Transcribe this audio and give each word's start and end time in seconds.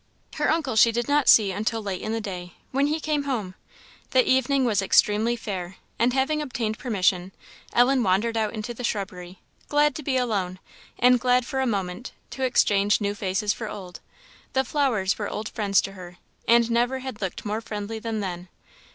Her 0.37 0.49
uncle 0.51 0.75
she 0.75 0.91
did 0.91 1.07
not 1.07 1.29
see 1.29 1.51
until 1.51 1.79
late 1.79 2.01
in 2.01 2.11
the 2.11 2.19
day, 2.19 2.53
when 2.71 2.87
he 2.87 2.99
came 2.99 3.25
home. 3.25 3.53
The 4.09 4.27
evening 4.27 4.65
was 4.65 4.81
extremely 4.81 5.35
fair, 5.35 5.75
and 5.99 6.11
having 6.11 6.41
obtained 6.41 6.79
permission, 6.79 7.31
Ellen 7.71 8.01
wandered 8.01 8.35
out 8.35 8.55
into 8.55 8.73
the 8.73 8.83
shrubbery, 8.83 9.37
glad 9.69 9.93
to 9.93 10.01
be 10.01 10.17
alone, 10.17 10.57
and 10.97 11.19
glad, 11.19 11.45
for 11.45 11.61
a 11.61 11.67
moment, 11.67 12.13
to 12.31 12.41
exchange 12.41 12.99
new 12.99 13.13
faces 13.13 13.53
for 13.53 13.69
old; 13.69 13.99
the 14.53 14.63
flowers 14.65 15.19
were 15.19 15.29
old 15.29 15.49
friends 15.49 15.79
to 15.81 15.91
her, 15.91 16.17
and 16.47 16.71
never 16.71 16.97
had 16.97 17.21
looked 17.21 17.45
more 17.45 17.61
friendly 17.61 17.99
than 17.99 18.21
then. 18.21 18.47